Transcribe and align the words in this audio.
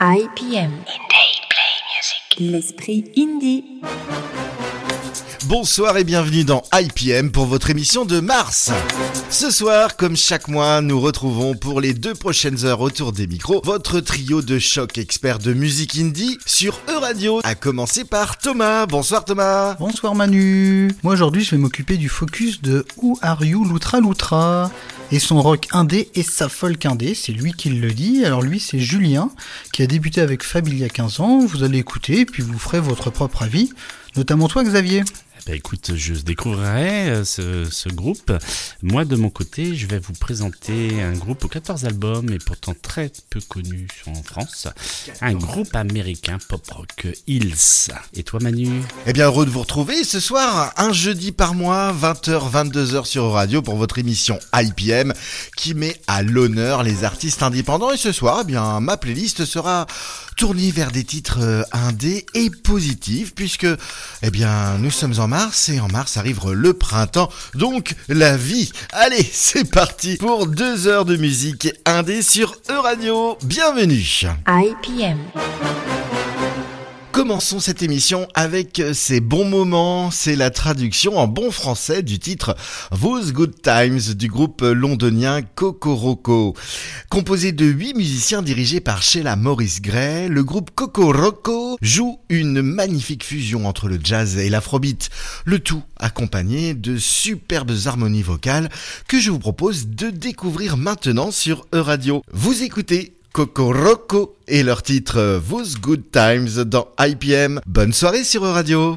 IPM. 0.00 0.84
L'esprit 2.38 3.10
indie. 3.16 3.80
Bonsoir 5.48 5.96
et 5.96 6.04
bienvenue 6.04 6.44
dans 6.44 6.62
IPM 6.74 7.30
pour 7.30 7.46
votre 7.46 7.70
émission 7.70 8.04
de 8.04 8.20
mars. 8.20 8.70
Ce 9.30 9.50
soir, 9.50 9.96
comme 9.96 10.14
chaque 10.14 10.46
mois, 10.46 10.82
nous 10.82 11.00
retrouvons 11.00 11.54
pour 11.54 11.80
les 11.80 11.94
deux 11.94 12.12
prochaines 12.12 12.66
heures 12.66 12.82
autour 12.82 13.12
des 13.12 13.26
micros 13.26 13.62
votre 13.64 14.00
trio 14.00 14.42
de 14.42 14.58
choc 14.58 14.98
experts 14.98 15.38
de 15.38 15.54
musique 15.54 15.96
indie 15.96 16.36
sur 16.44 16.78
E-Radio. 16.90 17.40
À 17.44 17.54
commencer 17.54 18.04
par 18.04 18.36
Thomas. 18.36 18.84
Bonsoir 18.84 19.24
Thomas. 19.24 19.74
Bonsoir 19.80 20.14
Manu. 20.14 20.92
Moi 21.02 21.14
aujourd'hui 21.14 21.42
je 21.42 21.52
vais 21.52 21.56
m'occuper 21.56 21.96
du 21.96 22.10
focus 22.10 22.60
de 22.60 22.84
Who 22.98 23.18
Are 23.22 23.42
You 23.42 23.64
Loutra 23.64 24.00
Loutra 24.00 24.70
et 25.10 25.18
son 25.18 25.40
rock 25.40 25.66
indé 25.72 26.10
et 26.14 26.22
sa 26.22 26.50
folk 26.50 26.84
indé, 26.84 27.14
c'est 27.14 27.32
lui 27.32 27.54
qui 27.54 27.70
le 27.70 27.92
dit. 27.92 28.22
Alors 28.26 28.42
lui 28.42 28.60
c'est 28.60 28.78
Julien 28.78 29.30
qui 29.72 29.82
a 29.82 29.86
débuté 29.86 30.20
avec 30.20 30.42
Fab 30.42 30.68
il 30.68 30.78
y 30.78 30.84
a 30.84 30.90
15 30.90 31.20
ans. 31.20 31.38
Vous 31.38 31.62
allez 31.64 31.78
écouter 31.78 32.20
et 32.20 32.26
puis 32.26 32.42
vous 32.42 32.58
ferez 32.58 32.80
votre 32.80 33.08
propre 33.08 33.44
avis, 33.44 33.70
notamment 34.14 34.46
toi 34.48 34.62
Xavier. 34.62 35.04
Bah, 35.48 35.54
écoute, 35.54 35.92
je 35.94 36.12
découvrirai 36.12 37.08
euh, 37.08 37.24
ce, 37.24 37.88
groupe. 37.88 38.30
Moi, 38.82 39.06
de 39.06 39.16
mon 39.16 39.30
côté, 39.30 39.74
je 39.74 39.86
vais 39.86 39.98
vous 39.98 40.12
présenter 40.12 41.00
un 41.00 41.12
groupe 41.12 41.42
aux 41.42 41.48
14 41.48 41.86
albums 41.86 42.28
et 42.30 42.36
pourtant 42.36 42.74
très 42.74 43.10
peu 43.30 43.40
connu 43.40 43.88
en 44.06 44.22
France. 44.22 44.68
Un 45.22 45.32
groupe 45.32 45.74
américain 45.74 46.36
pop-rock, 46.50 47.06
Hills. 47.26 47.88
Et 48.12 48.24
toi, 48.24 48.40
Manu? 48.42 48.82
Eh 49.06 49.14
bien, 49.14 49.24
heureux 49.24 49.46
de 49.46 49.50
vous 49.50 49.60
retrouver 49.60 50.04
ce 50.04 50.20
soir, 50.20 50.74
un 50.76 50.92
jeudi 50.92 51.32
par 51.32 51.54
mois, 51.54 51.94
20h, 51.94 52.50
22h 52.50 53.06
sur 53.06 53.30
Radio 53.30 53.62
pour 53.62 53.76
votre 53.76 53.98
émission 53.98 54.38
IPM 54.52 55.14
qui 55.56 55.72
met 55.72 55.98
à 56.08 56.22
l'honneur 56.22 56.82
les 56.82 57.04
artistes 57.04 57.42
indépendants. 57.42 57.92
Et 57.92 57.96
ce 57.96 58.12
soir, 58.12 58.40
eh 58.42 58.44
bien, 58.44 58.80
ma 58.80 58.98
playlist 58.98 59.46
sera 59.46 59.86
tournée 60.38 60.70
vers 60.70 60.92
des 60.92 61.02
titres 61.02 61.40
euh, 61.42 61.62
indés 61.72 62.24
et 62.32 62.48
positifs 62.48 63.34
puisque, 63.34 63.66
eh 64.22 64.30
bien, 64.30 64.78
nous 64.78 64.92
sommes 64.92 65.18
en 65.18 65.26
mars 65.26 65.68
et 65.68 65.80
en 65.80 65.88
mars 65.88 66.16
arrive 66.16 66.52
le 66.52 66.74
printemps, 66.74 67.28
donc 67.54 67.94
la 68.08 68.36
vie. 68.36 68.70
Allez, 68.92 69.28
c'est 69.32 69.68
parti 69.68 70.16
pour 70.16 70.46
deux 70.46 70.86
heures 70.86 71.04
de 71.04 71.16
musique 71.16 71.68
indé 71.84 72.22
sur 72.22 72.54
E-Radio. 72.70 73.36
Bienvenue. 73.42 74.06
IPM. 74.46 75.18
Commençons 77.10 77.58
cette 77.58 77.82
émission 77.82 78.28
avec 78.34 78.82
ces 78.92 79.20
bons 79.20 79.46
moments. 79.48 80.10
C'est 80.10 80.36
la 80.36 80.50
traduction 80.50 81.18
en 81.18 81.26
bon 81.26 81.50
français 81.50 82.02
du 82.02 82.18
titre 82.18 82.54
Those 83.00 83.32
Good 83.32 83.62
Times 83.62 84.14
du 84.14 84.28
groupe 84.28 84.60
londonien 84.60 85.40
Kokoroko. 85.42 86.54
Composé 87.08 87.52
de 87.52 87.64
huit 87.64 87.94
musiciens 87.94 88.42
dirigés 88.42 88.80
par 88.80 89.02
Sheila 89.02 89.36
Morris 89.36 89.78
Gray, 89.80 90.28
le 90.28 90.44
groupe 90.44 90.70
Kokoroko 90.74 91.78
joue 91.80 92.20
une 92.28 92.62
magnifique 92.62 93.24
fusion 93.24 93.66
entre 93.66 93.88
le 93.88 93.98
jazz 94.02 94.36
et 94.36 94.50
l'afrobeat. 94.50 95.08
Le 95.44 95.58
tout 95.58 95.82
accompagné 95.98 96.74
de 96.74 96.98
superbes 96.98 97.72
harmonies 97.86 98.22
vocales 98.22 98.68
que 99.08 99.18
je 99.18 99.30
vous 99.30 99.40
propose 99.40 99.88
de 99.88 100.10
découvrir 100.10 100.76
maintenant 100.76 101.30
sur 101.30 101.66
E-Radio. 101.74 102.22
Vous 102.32 102.62
écoutez 102.62 103.17
Kokoroko 103.38 104.34
et 104.48 104.64
leur 104.64 104.82
titre 104.82 105.40
Those 105.48 105.78
Good 105.80 106.10
Times 106.10 106.64
dans 106.64 106.88
IPM. 106.98 107.60
Bonne 107.66 107.92
soirée 107.92 108.24
sur 108.24 108.42
Radio. 108.42 108.96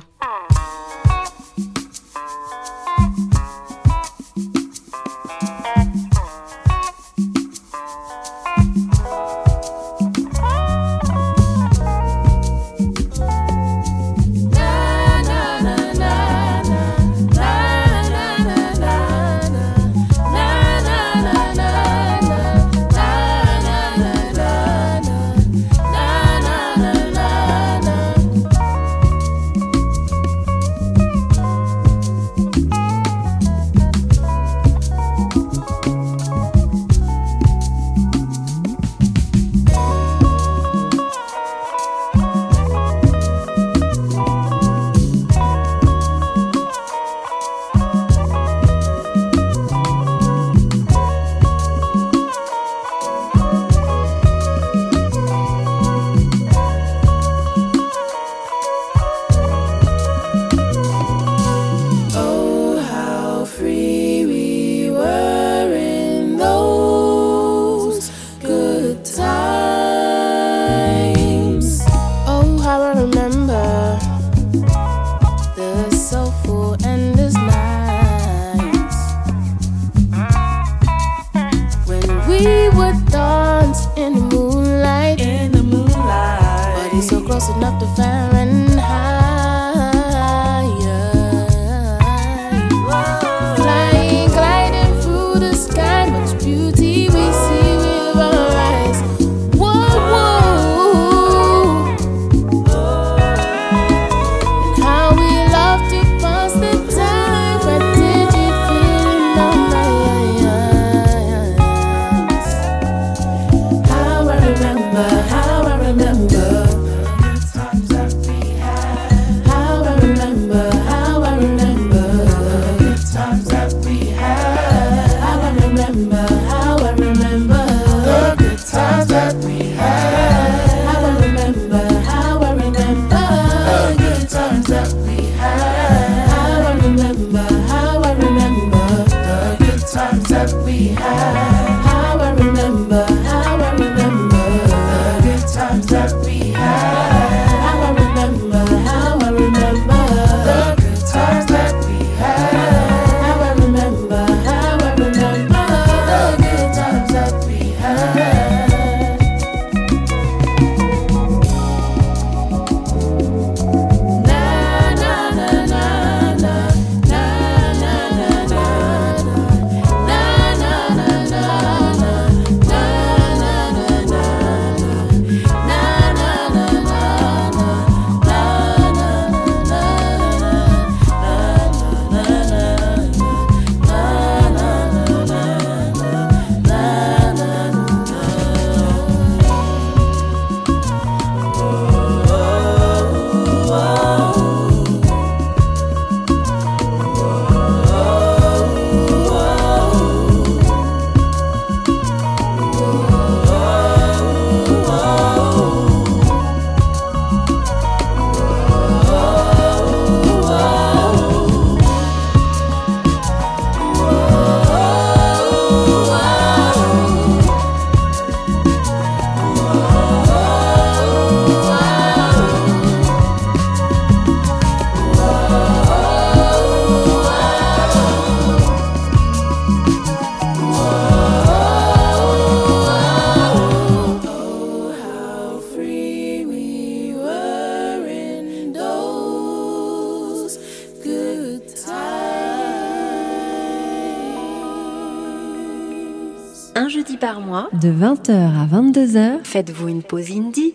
de 247.32 247.90
20h 247.90 248.32
à 248.32 248.66
22h, 248.66 249.44
faites-vous 249.44 249.88
une 249.88 250.04
pause 250.04 250.32
indie 250.32 250.74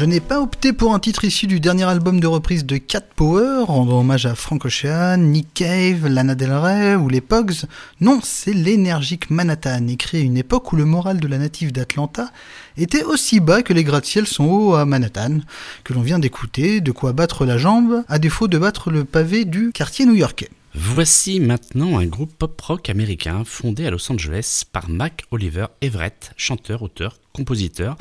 Je 0.00 0.06
n'ai 0.06 0.20
pas 0.20 0.40
opté 0.40 0.72
pour 0.72 0.94
un 0.94 0.98
titre 0.98 1.24
issu 1.24 1.46
du 1.46 1.60
dernier 1.60 1.84
album 1.84 2.20
de 2.20 2.26
reprise 2.26 2.64
de 2.64 2.78
Cat 2.78 3.02
Power, 3.16 3.64
rendant 3.66 4.00
hommage 4.00 4.24
à 4.24 4.34
Frank 4.34 4.64
Ocean, 4.64 5.18
Nick 5.18 5.52
Cave, 5.52 6.06
Lana 6.06 6.34
Del 6.34 6.54
Rey 6.54 6.94
ou 6.94 7.10
les 7.10 7.20
Pogs. 7.20 7.66
Non, 8.00 8.20
c'est 8.22 8.54
l'énergique 8.54 9.28
Manhattan, 9.28 9.88
écrit 9.88 10.16
à 10.16 10.20
une 10.20 10.38
époque 10.38 10.72
où 10.72 10.76
le 10.76 10.86
moral 10.86 11.20
de 11.20 11.28
la 11.28 11.36
native 11.36 11.70
d'Atlanta 11.70 12.30
était 12.78 13.04
aussi 13.04 13.40
bas 13.40 13.60
que 13.60 13.74
les 13.74 13.84
gratte-ciels 13.84 14.26
sont 14.26 14.46
hauts 14.46 14.74
à 14.74 14.86
Manhattan, 14.86 15.40
que 15.84 15.92
l'on 15.92 16.00
vient 16.00 16.18
d'écouter, 16.18 16.80
de 16.80 16.92
quoi 16.92 17.12
battre 17.12 17.44
la 17.44 17.58
jambe, 17.58 18.02
à 18.08 18.18
défaut 18.18 18.48
de 18.48 18.56
battre 18.56 18.90
le 18.90 19.04
pavé 19.04 19.44
du 19.44 19.70
quartier 19.70 20.06
new-yorkais. 20.06 20.48
Voici 20.72 21.40
maintenant 21.40 21.98
un 21.98 22.06
groupe 22.06 22.32
pop-rock 22.32 22.90
américain 22.90 23.42
fondé 23.44 23.86
à 23.86 23.90
Los 23.90 24.10
Angeles 24.12 24.62
par 24.70 24.88
Mac 24.88 25.24
Oliver 25.32 25.66
Everett, 25.80 26.32
chanteur, 26.36 26.82
auteur, 26.82 27.18
compositeur, 27.32 27.96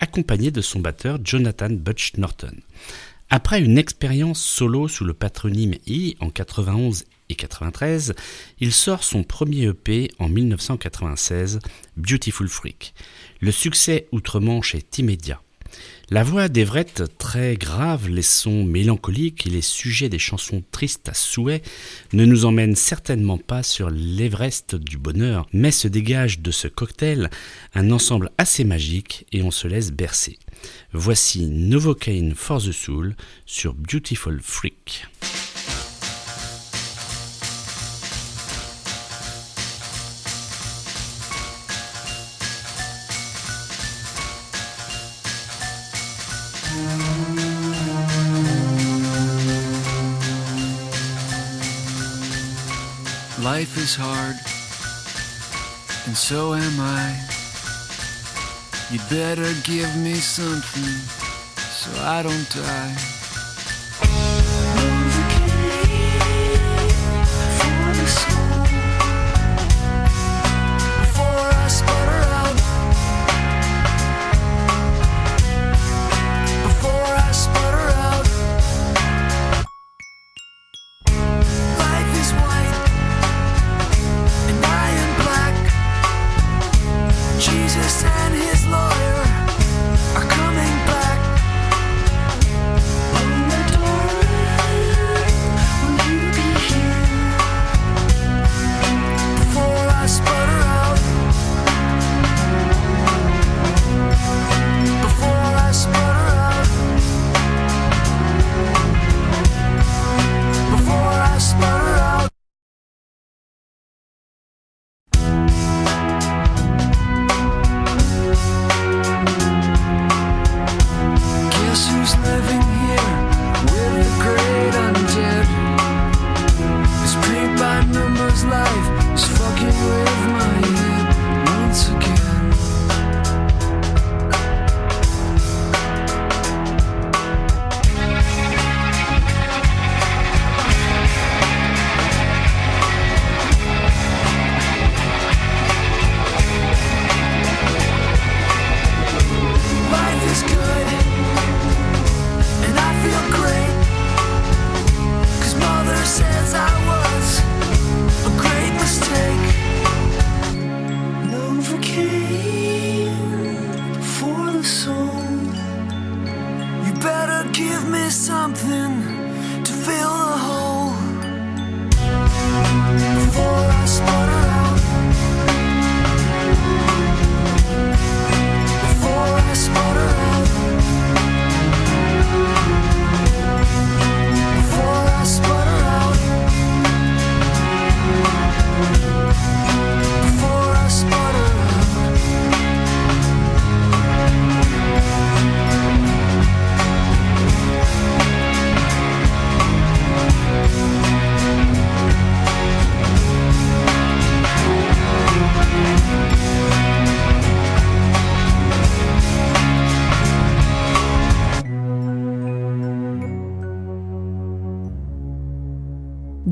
accompagné 0.00 0.50
de 0.50 0.62
son 0.62 0.80
batteur 0.80 1.18
Jonathan 1.22 1.68
Butch 1.68 2.14
Norton. 2.16 2.56
Après 3.28 3.60
une 3.60 3.76
expérience 3.76 4.40
solo 4.40 4.88
sous 4.88 5.04
le 5.04 5.12
patronyme 5.12 5.74
E 5.86 6.14
en 6.20 6.30
91 6.30 7.04
et 7.28 7.34
93, 7.34 8.14
il 8.58 8.72
sort 8.72 9.04
son 9.04 9.22
premier 9.22 9.66
EP 9.66 10.10
en 10.18 10.30
1996, 10.30 11.58
Beautiful 11.98 12.48
Freak. 12.48 12.94
Le 13.40 13.52
succès 13.52 14.08
outre-Manche 14.12 14.74
est 14.74 14.96
immédiat. 14.96 15.42
La 16.10 16.22
voix 16.22 16.48
d'Everett, 16.48 17.04
très 17.16 17.56
grave, 17.56 18.10
les 18.10 18.20
sons 18.22 18.62
mélancoliques 18.62 19.46
et 19.46 19.50
les 19.50 19.62
sujets 19.62 20.10
des 20.10 20.18
chansons 20.18 20.62
tristes 20.70 21.08
à 21.08 21.14
souhait 21.14 21.62
ne 22.12 22.26
nous 22.26 22.44
emmènent 22.44 22.76
certainement 22.76 23.38
pas 23.38 23.62
sur 23.62 23.88
l'Everest 23.88 24.74
du 24.74 24.98
bonheur, 24.98 25.46
mais 25.54 25.70
se 25.70 25.88
dégage 25.88 26.40
de 26.40 26.50
ce 26.50 26.68
cocktail 26.68 27.30
un 27.74 27.90
ensemble 27.90 28.30
assez 28.36 28.64
magique 28.64 29.26
et 29.32 29.42
on 29.42 29.50
se 29.50 29.66
laisse 29.66 29.92
bercer. 29.92 30.38
Voici 30.92 31.46
Novocaine 31.46 32.34
for 32.34 32.62
the 32.62 32.72
Soul 32.72 33.16
sur 33.46 33.72
Beautiful 33.72 34.40
Freak. 34.42 35.06
Life 53.44 53.76
is 53.76 53.94
hard, 53.94 54.36
and 56.06 56.16
so 56.16 56.54
am 56.54 56.80
I. 56.80 57.12
You'd 58.90 59.06
better 59.10 59.52
give 59.64 59.94
me 59.98 60.14
something 60.14 60.96
so 61.58 61.90
I 62.00 62.22
don't 62.22 62.48
die. 62.48 63.23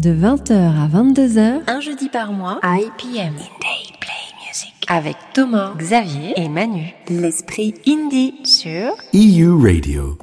De 0.03 0.11
20h 0.13 0.53
à 0.53 0.89
22h, 0.89 1.61
Un 1.69 1.79
jeudi 1.79 2.09
par 2.09 2.33
mois, 2.33 2.59
IPM. 2.65 3.35
Indie 3.37 3.93
Play 4.01 4.35
Music. 4.49 4.75
Avec 4.89 5.15
Thomas, 5.33 5.75
Xavier 5.79 6.33
et 6.35 6.49
Manu. 6.49 6.93
L'esprit 7.09 7.75
indie 7.87 8.35
sur 8.43 8.97
EU 9.15 9.63
Radio. 9.63 10.19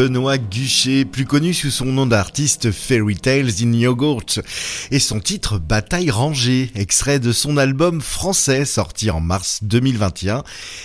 Benoît 0.00 0.38
Guchet, 0.38 1.04
plus 1.04 1.26
connu 1.26 1.52
sous 1.52 1.70
son 1.70 1.84
nom 1.84 2.06
d'artiste 2.06 2.70
Fairy 2.70 3.16
Tales 3.16 3.50
in 3.60 3.74
Yogurt, 3.74 4.40
et 4.90 4.98
son 4.98 5.20
titre 5.20 5.58
Bataille 5.58 6.10
rangée, 6.10 6.70
extrait 6.74 7.18
de 7.18 7.32
son 7.32 7.58
album 7.58 8.00
français 8.00 8.64
sorti 8.64 9.10
en 9.10 9.20
mars 9.20 9.58
2021 9.60 10.42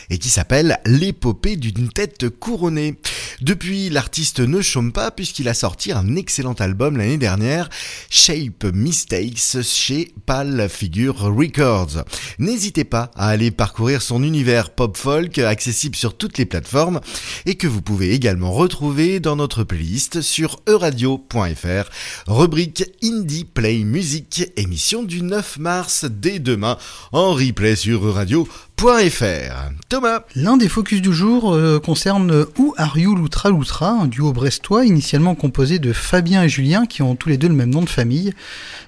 et 0.10 0.17
qui 0.17 0.28
s'appelle 0.28 0.80
L'épopée 0.86 1.56
d'une 1.56 1.88
tête 1.88 2.28
couronnée. 2.28 2.99
Depuis, 3.41 3.89
l'artiste 3.89 4.39
ne 4.39 4.62
chôme 4.62 4.91
pas 4.91 5.12
puisqu'il 5.12 5.50
a 5.50 5.54
sorti 5.54 5.91
un 5.91 6.15
excellent 6.15 6.54
album 6.54 6.98
l'année 6.98 7.17
dernière, 7.17 7.69
Shape 8.10 8.65
Mistakes, 8.74 9.62
chez 9.63 10.13
Pal 10.26 10.67
Figure 10.69 11.19
Records. 11.19 12.04
N'hésitez 12.39 12.84
pas 12.84 13.12
à 13.15 13.28
aller 13.30 13.52
parcourir 13.52 14.02
son 14.02 14.24
univers 14.24 14.69
pop-folk 14.69 15.38
accessible 15.39 15.95
sur 15.95 16.15
toutes 16.15 16.38
les 16.38 16.45
plateformes 16.45 17.02
et 17.45 17.56
que 17.56 17.67
vous 17.67 17.82
pouvez 17.82 18.13
également 18.13 18.52
retrouver 18.52 19.19
dans 19.19 19.36
notre 19.36 19.63
playlist 19.63 20.21
sur 20.21 20.62
euradio.fr, 20.67 21.89
rubrique 22.28 22.86
Indie 23.04 23.45
Play 23.45 23.84
Music, 23.84 24.52
émission 24.56 25.04
du 25.04 25.21
9 25.21 25.60
mars 25.60 26.06
dès 26.10 26.39
demain 26.39 26.78
en 27.12 27.34
replay 27.34 27.76
sur 27.76 28.06
euradio.fr. 28.06 28.74
Thomas 29.88 30.19
L'un 30.35 30.57
des 30.57 30.67
focus 30.67 31.01
du 31.01 31.13
jour 31.13 31.53
euh, 31.53 31.79
concerne 31.79 32.45
Où 32.57 32.73
Are 32.77 32.97
You 32.97 33.15
Loutra 33.15 33.49
Loutra, 33.49 33.91
un 33.91 34.07
duo 34.07 34.33
brestois 34.33 34.85
initialement 34.85 35.33
composé 35.33 35.79
de 35.79 35.93
Fabien 35.93 36.43
et 36.43 36.49
Julien 36.49 36.85
qui 36.85 37.01
ont 37.01 37.15
tous 37.15 37.29
les 37.29 37.38
deux 37.38 37.47
le 37.47 37.53
même 37.53 37.69
nom 37.69 37.81
de 37.81 37.89
famille, 37.89 38.33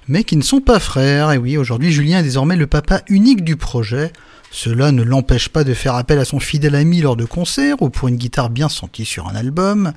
mais 0.10 0.26
qui 0.26 0.36
ne 0.36 0.41
sont 0.41 0.60
pas 0.60 0.80
frères. 0.80 1.32
Et 1.32 1.38
oui, 1.38 1.56
aujourd'hui 1.58 1.93
Julien 1.93 2.19
est 2.19 2.23
désormais 2.23 2.58
le 2.58 2.67
papa 2.67 3.02
unique 3.08 3.45
du 3.45 3.56
projet. 3.56 4.12
Cela 4.52 4.91
ne 4.91 5.04
l'empêche 5.04 5.50
pas 5.50 5.63
de 5.63 5.73
faire 5.73 5.95
appel 5.95 6.19
à 6.19 6.26
son 6.26 6.39
fidèle 6.39 6.76
ami 6.76 7.00
lors 7.00 7.15
de 7.15 7.26
concerts 7.26 7.82
ou 7.82 7.89
pour 7.89 8.10
une 8.10 8.17
guitare 8.17 8.50
bien 8.50 8.69
sentie 8.69 9.06
sur 9.06 9.30
un 9.30 9.36
album. 9.36 9.93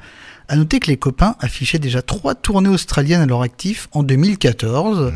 À 0.52 0.56
noter 0.56 0.80
que 0.80 0.88
les 0.88 0.96
copains 0.96 1.36
affichaient 1.38 1.78
déjà 1.78 2.02
trois 2.02 2.34
tournées 2.34 2.68
australiennes 2.68 3.20
à 3.20 3.26
leur 3.26 3.42
actif 3.42 3.88
en 3.92 4.02
2014. 4.02 5.12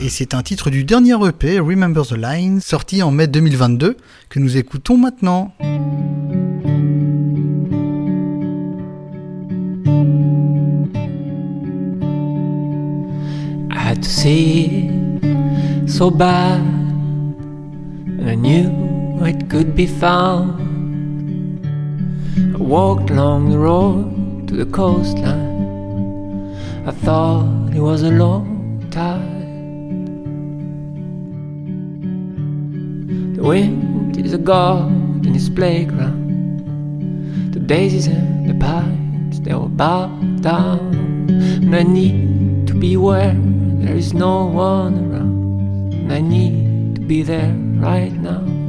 Et 0.00 0.08
c'est 0.08 0.34
un 0.34 0.42
titre 0.42 0.68
du 0.68 0.82
dernier 0.82 1.14
EP, 1.28 1.60
Remember 1.60 2.04
the 2.04 2.16
Line, 2.16 2.60
sorti 2.60 3.00
en 3.00 3.12
mai 3.12 3.28
2022, 3.28 3.96
que 4.28 4.40
nous 4.40 4.56
écoutons 4.56 4.96
maintenant. 4.96 5.54
I 13.70 13.78
had 13.78 14.02
to 14.02 14.08
see 14.08 14.88
it 15.22 15.88
so 15.88 16.10
bad, 16.10 16.58
and 18.18 18.28
I 18.28 18.34
knew 18.34 19.24
it 19.24 19.48
could 19.48 19.76
be 19.76 19.86
found. 19.86 20.60
I 22.36 22.58
walked 22.58 23.12
along 23.12 23.52
the 23.52 23.58
road 23.58 24.23
to 24.54 24.64
the 24.64 24.70
coastline. 24.70 26.54
I 26.86 26.92
thought 26.92 27.74
it 27.74 27.80
was 27.80 28.02
a 28.02 28.10
long 28.10 28.86
tide. 28.90 29.32
The 33.36 33.42
wind 33.42 34.16
is 34.16 34.32
a 34.32 34.38
god 34.38 35.26
in 35.26 35.34
his 35.34 35.50
playground. 35.50 37.52
The 37.52 37.58
daisies 37.58 38.06
and 38.06 38.48
the 38.48 38.54
pines, 38.54 39.40
they 39.40 39.50
all 39.50 39.68
bow 39.68 40.06
down. 40.40 40.94
And 41.28 41.74
I 41.74 41.82
need 41.82 42.68
to 42.68 42.74
be 42.74 42.96
where 42.96 43.34
there 43.82 43.96
is 43.96 44.14
no 44.14 44.46
one 44.46 44.94
around. 45.06 45.94
And 45.94 46.12
I 46.12 46.20
need 46.20 46.94
to 46.96 47.00
be 47.00 47.22
there 47.22 47.52
right 47.80 48.12
now. 48.12 48.63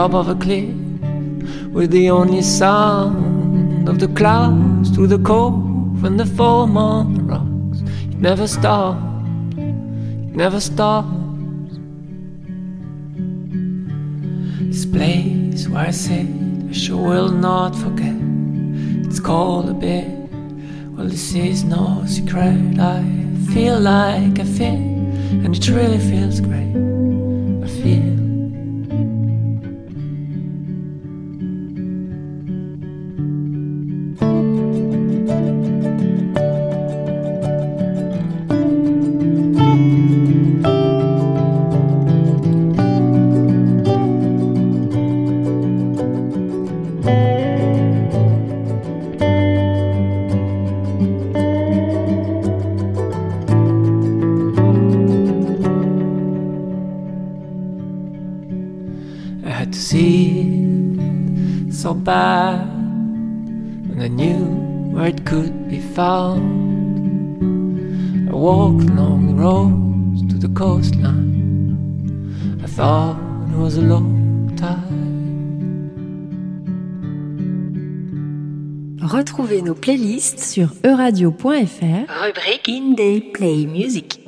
Top 0.00 0.14
of 0.14 0.30
a 0.30 0.34
cliff, 0.34 0.74
with 1.74 1.90
the 1.90 2.08
only 2.08 2.40
sound 2.40 3.86
of 3.86 3.98
the 3.98 4.08
clouds 4.08 4.88
through 4.92 5.06
the 5.06 5.18
cove 5.18 6.04
and 6.06 6.18
the 6.18 6.24
foam 6.24 6.78
on 6.78 7.12
the 7.16 7.22
rocks. 7.32 7.80
It 8.08 8.16
never 8.16 8.46
stops, 8.46 9.02
it 9.58 10.34
never 10.42 10.58
stops. 10.58 11.74
This 14.72 14.86
place 14.86 15.68
where 15.68 15.88
I 15.88 15.90
sit, 15.90 16.26
I 16.70 16.72
sure 16.72 17.06
will 17.10 17.28
not 17.28 17.76
forget. 17.76 18.16
It's 19.06 19.20
called 19.20 19.68
a 19.68 19.74
bed. 19.74 20.30
Well, 20.96 21.08
this 21.08 21.34
is 21.34 21.62
no 21.62 22.04
secret. 22.06 22.78
I 22.78 23.04
feel 23.52 23.78
like 23.78 24.38
I 24.44 24.46
fit, 24.58 24.80
and 25.44 25.54
it 25.54 25.68
really 25.68 25.98
feels 25.98 26.40
great. 26.40 26.79
Retrouvez 79.50 79.62
nos 79.62 79.74
playlists 79.74 80.38
sur 80.38 80.68
euradio.fr, 80.84 81.42
rubrique 81.42 82.68
Indie 82.68 83.32
Play 83.32 83.66
Music. 83.66 84.20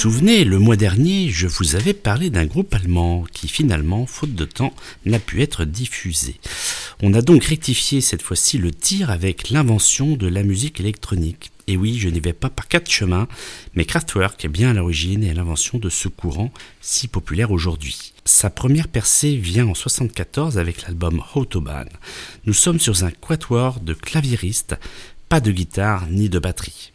Souvenez, 0.00 0.44
le 0.44 0.58
mois 0.58 0.76
dernier, 0.76 1.28
je 1.28 1.46
vous 1.46 1.76
avais 1.76 1.92
parlé 1.92 2.30
d'un 2.30 2.46
groupe 2.46 2.72
allemand 2.72 3.26
qui 3.34 3.48
finalement, 3.48 4.06
faute 4.06 4.34
de 4.34 4.46
temps, 4.46 4.72
n'a 5.04 5.18
pu 5.18 5.42
être 5.42 5.66
diffusé. 5.66 6.36
On 7.02 7.12
a 7.12 7.20
donc 7.20 7.44
rectifié 7.44 8.00
cette 8.00 8.22
fois-ci 8.22 8.56
le 8.56 8.70
tir 8.70 9.10
avec 9.10 9.50
l'invention 9.50 10.16
de 10.16 10.26
la 10.26 10.42
musique 10.42 10.80
électronique. 10.80 11.50
Et 11.66 11.76
oui, 11.76 11.98
je 11.98 12.08
n'y 12.08 12.18
vais 12.18 12.32
pas 12.32 12.48
par 12.48 12.66
quatre 12.66 12.90
chemins, 12.90 13.28
mais 13.74 13.84
Kraftwerk 13.84 14.42
est 14.42 14.48
bien 14.48 14.70
à 14.70 14.72
l'origine 14.72 15.22
et 15.22 15.32
à 15.32 15.34
l'invention 15.34 15.76
de 15.76 15.90
ce 15.90 16.08
courant 16.08 16.50
si 16.80 17.06
populaire 17.06 17.50
aujourd'hui. 17.50 18.14
Sa 18.24 18.48
première 18.48 18.88
percée 18.88 19.36
vient 19.36 19.66
en 19.66 19.74
74 19.74 20.56
avec 20.56 20.80
l'album 20.80 21.22
Autobahn. 21.34 21.90
Nous 22.46 22.54
sommes 22.54 22.80
sur 22.80 23.04
un 23.04 23.10
quatuor 23.10 23.80
de 23.80 23.92
claviéristes, 23.92 24.76
pas 25.28 25.40
de 25.40 25.52
guitare 25.52 26.06
ni 26.08 26.30
de 26.30 26.38
batterie. 26.38 26.92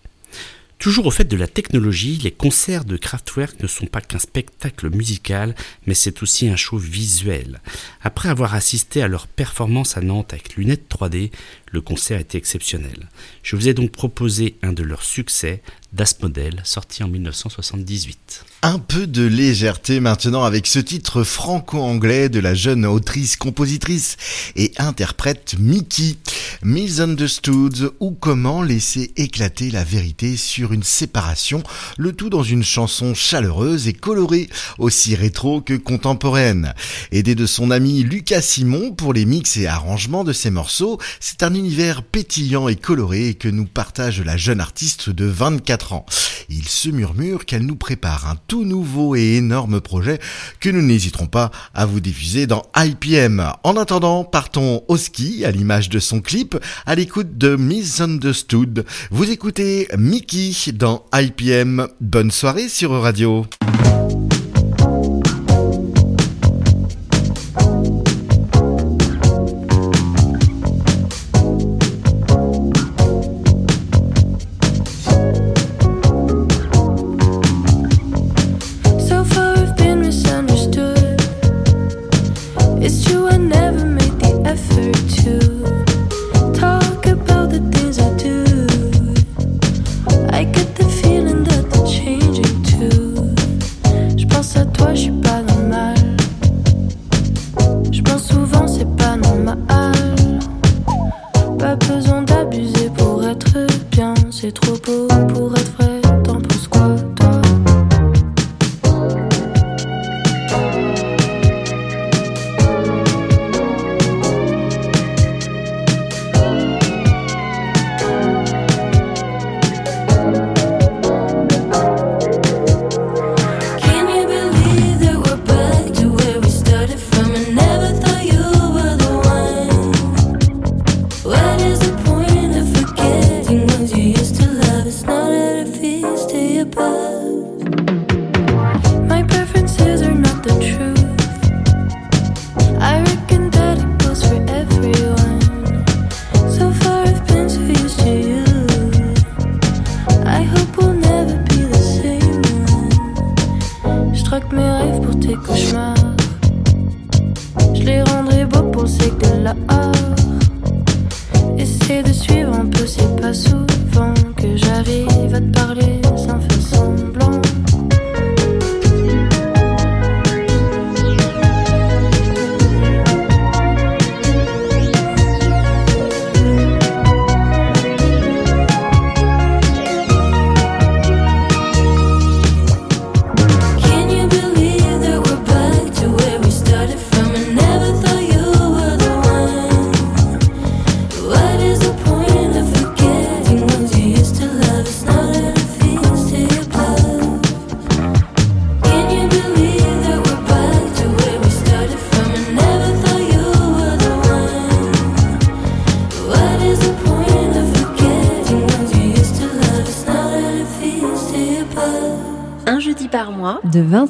Toujours 0.86 1.08
au 1.08 1.12
fait 1.12 1.24
de 1.24 1.36
la 1.36 1.48
technologie, 1.48 2.20
les 2.22 2.30
concerts 2.30 2.86
de 2.86 2.96
Kraftwerk 2.96 3.60
ne 3.60 3.66
sont 3.66 3.88
pas 3.88 4.02
qu'un 4.02 4.20
spectacle 4.20 4.96
musical, 4.96 5.56
mais 5.88 5.96
c'est 5.96 6.22
aussi 6.22 6.48
un 6.48 6.56
show 6.56 6.78
visuel. 6.78 7.60
Après 8.04 8.30
avoir 8.30 8.54
assisté 8.54 9.02
à 9.02 9.08
leur 9.08 9.26
performance 9.26 9.98
à 9.98 10.02
Nantes 10.02 10.34
avec 10.34 10.58
lunettes 10.58 10.88
3D, 10.88 11.32
le 11.76 11.82
concert 11.82 12.22
était 12.22 12.38
exceptionnel. 12.38 13.10
Je 13.44 13.56
vous 13.58 13.68
ai 13.68 13.74
donc 13.74 13.92
proposé 13.92 14.56
un 14.64 14.72
de 14.72 14.82
leurs 14.82 15.04
succès, 15.04 15.62
Das 15.92 16.16
Model, 16.22 16.62
sorti 16.64 17.04
en 17.04 17.08
1978. 17.08 18.44
Un 18.64 18.80
peu 18.80 19.08
de 19.08 19.24
légèreté 19.24 20.00
maintenant 20.00 20.44
avec 20.44 20.68
ce 20.68 20.80
titre 20.80 21.24
franco-anglais 21.24 22.30
de 22.30 22.40
la 22.40 22.54
jeune 22.54 22.86
autrice, 22.86 23.38
compositrice 23.38 24.18
et 24.56 24.74
interprète 24.78 25.56
Mickey, 25.60 26.16
Misunderstood 26.64 27.92
ou 28.00 28.12
comment 28.12 28.62
laisser 28.62 29.14
éclater 29.18 29.70
la 29.70 29.84
vérité 29.84 30.36
sur 30.36 30.74
une 30.74 30.84
séparation, 30.84 31.62
le 31.98 32.12
tout 32.12 32.30
dans 32.30 32.44
une 32.44 32.64
chanson 32.64 33.14
chaleureuse 33.14 33.88
et 33.88 33.94
colorée, 33.94 34.50
aussi 34.80 35.16
rétro 35.16 35.62
que 35.62 35.76
contemporaine. 35.76 36.74
Aidé 37.12 37.36
de 37.36 37.46
son 37.46 37.70
ami 37.72 38.04
Lucas 38.04 38.42
Simon 38.42 38.92
pour 38.92 39.14
les 39.14 39.26
mix 39.26 39.58
et 39.58 39.68
arrangements 39.68 40.24
de 40.24 40.34
ses 40.34 40.50
morceaux, 40.50 41.00
c'est 41.20 41.44
un 41.44 41.54
univers 41.66 42.04
pétillant 42.04 42.68
et 42.68 42.76
coloré 42.76 43.34
que 43.34 43.48
nous 43.48 43.66
partage 43.66 44.22
la 44.22 44.38
jeune 44.38 44.60
artiste 44.62 45.10
de 45.10 45.26
24 45.26 45.94
ans. 45.94 46.06
Il 46.48 46.68
se 46.68 46.90
murmure 46.90 47.46
qu'elle 47.46 47.66
nous 47.66 47.76
prépare 47.76 48.30
un 48.30 48.36
tout 48.48 48.66
nouveau 48.66 49.16
et 49.16 49.38
énorme 49.38 49.82
projet 49.82 50.20
que 50.60 50.70
nous 50.70 50.84
n'hésiterons 50.84 51.26
pas 51.26 51.50
à 51.74 51.88
vous 51.88 52.02
diffuser 52.02 52.46
dans 52.46 52.62
IPM. 52.78 53.52
En 53.64 53.78
attendant, 53.78 54.24
partons 54.24 54.84
au 54.88 54.96
ski 54.96 55.44
à 55.44 55.50
l'image 55.50 55.90
de 55.90 55.98
son 55.98 56.22
clip 56.22 56.56
à 56.86 56.94
l'écoute 56.94 57.36
de 57.36 57.56
Misunderstood. 57.56 58.86
Vous 59.10 59.32
écoutez 59.32 59.88
Mickey 59.98 60.52
dans 60.72 61.08
IPM. 61.16 61.88
Bonne 62.00 62.30
soirée 62.30 62.70
sur 62.70 62.92
Radio. 62.92 63.48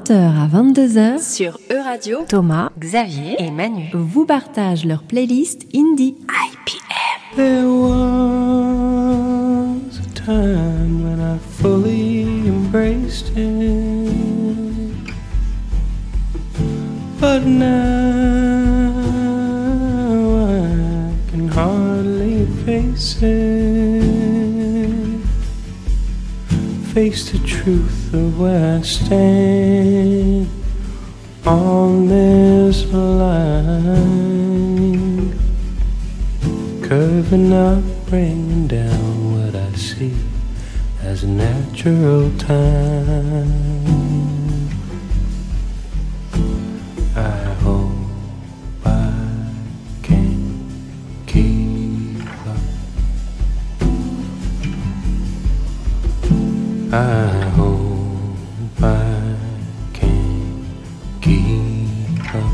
20h 0.06 0.14
à 0.14 0.48
22h, 0.48 1.20
sur 1.20 1.58
E-Radio, 1.72 2.20
Thomas, 2.30 2.70
Xavier 2.80 3.38
et 3.40 3.50
Manu 3.50 3.90
vous 3.94 4.26
partagent 4.26 4.86
leur 4.86 5.02
playlist 5.02 5.66
indie 5.74 6.16
IPM. 6.30 7.36
There 7.36 7.66
was 7.66 7.90
a 10.00 10.06
time 10.14 11.04
when 11.04 11.20
I 11.20 11.40
fully 11.60 12.48
embraced 12.48 13.32
it. 13.36 14.12
But 17.20 17.44
now 17.48 17.66
I 20.46 21.10
can 21.32 21.48
hardly 21.48 22.46
face 22.64 23.18
it. 23.24 24.05
Face 26.96 27.30
the 27.30 27.40
truth 27.46 28.14
of 28.14 28.40
where 28.40 28.78
I 28.78 28.82
stand 28.82 30.48
on 31.46 32.08
this 32.08 32.86
line 32.94 34.16
curving 36.82 37.52
up, 37.52 37.84
bringing 38.08 38.68
down 38.68 39.34
what 39.36 39.56
I 39.58 39.74
see 39.74 40.16
as 41.02 41.26
a 41.26 41.28
natural 41.28 42.32
time. 42.38 43.75
I 56.96 57.28
hope 57.58 58.82
I 58.82 59.36
can 59.92 60.66
keep 61.20 62.34
up. 62.34 62.50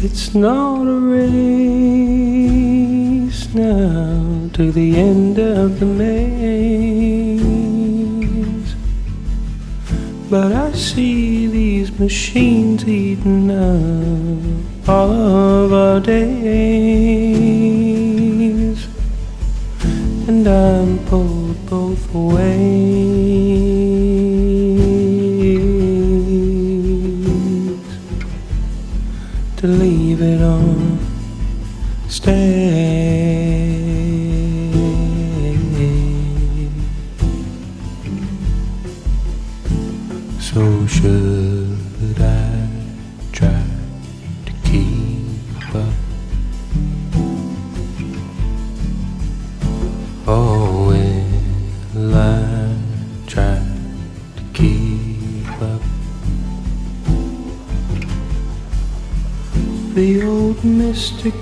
It's 0.00 0.32
not 0.32 0.86
a 0.86 1.00
race 1.16 1.50
now 3.52 4.48
to 4.52 4.70
the 4.70 4.96
end 4.96 5.40
of 5.40 5.80
the 5.80 5.86
maze, 5.86 7.16
but 10.30 10.52
I 10.52 10.70
see 10.70 11.48
these 11.48 11.90
machines 11.98 12.86
eating 12.86 13.50
up 13.50 14.88
all 14.88 15.10
of 15.10 15.72
our 15.72 15.98
days. 15.98 17.10
And 20.30 20.46
I'm 20.46 21.04
pulled 21.06 21.66
both 21.66 22.14
ways 22.14 22.99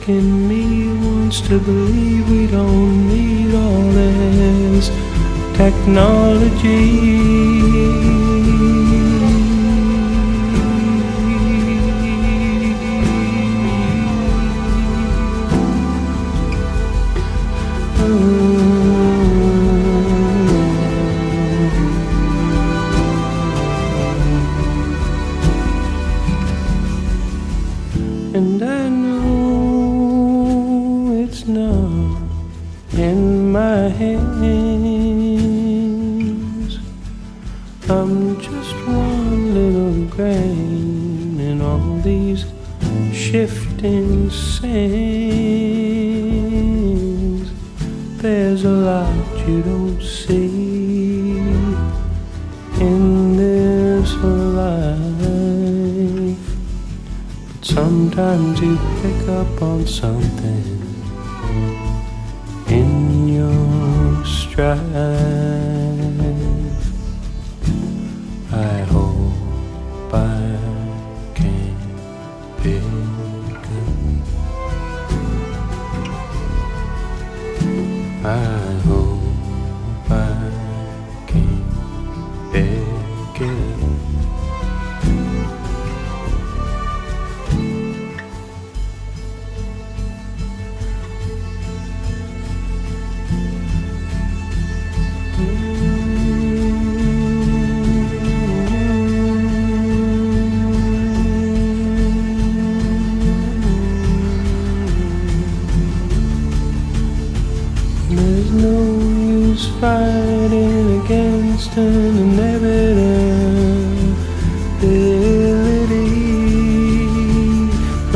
in 0.08 0.48
me 0.48 0.88
wants 1.06 1.42
to 1.42 1.60
believe 1.60 2.30
we 2.30 2.46
don't 2.46 3.08
need 3.08 3.54
all 3.54 3.82
this 3.92 4.88
And 6.48 8.07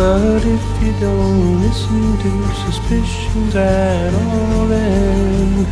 But 0.03 0.43
if 0.45 0.83
you 0.83 0.93
don't 0.99 1.63
listen 1.63 2.19
to 2.23 2.31
suspicions 2.65 3.55
at 3.55 4.13
all, 4.13 4.67
then 4.67 5.65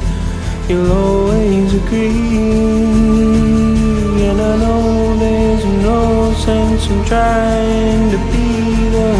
you'll 0.68 0.92
always 0.92 1.74
agree. 1.74 2.38
And 4.28 4.40
I 4.40 4.56
know 4.62 5.18
there's 5.18 5.64
no 5.82 6.32
sense 6.46 6.86
in 6.86 7.04
trying 7.06 8.10
to 8.14 8.18
be 8.30 8.48
the 8.96 9.14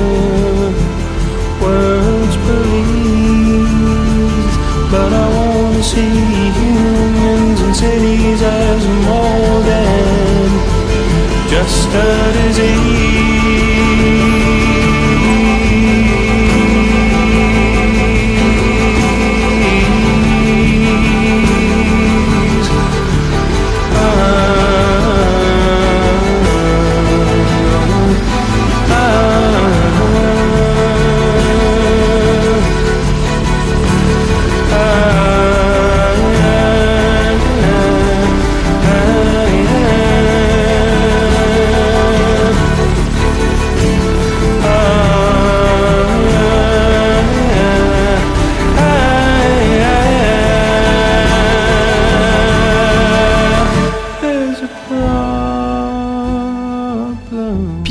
world's 1.61 2.37
police. 2.47 3.75
But 4.93 5.11
I 5.13 5.27
wanna 5.35 5.83
see 5.83 6.15
humans 6.61 7.61
and 7.67 7.75
cities 7.75 8.43
as 8.43 8.83
more 9.09 9.57
than 9.71 10.51
just 11.51 11.89
a 11.89 12.33
disease. 12.39 13.10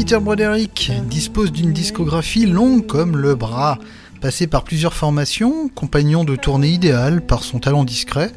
Peter 0.09 0.23
Broderick 0.23 0.91
dispose 1.03 1.51
d'une 1.51 1.71
discographie 1.71 2.47
longue 2.47 2.87
comme 2.87 3.15
le 3.15 3.35
bras. 3.35 3.77
Passé 4.21 4.47
par 4.47 4.63
plusieurs 4.63 4.95
formations, 4.95 5.69
compagnon 5.69 6.23
de 6.23 6.35
tournée 6.35 6.69
idéal 6.69 7.23
par 7.23 7.43
son 7.43 7.59
talent 7.59 7.83
discret, 7.83 8.31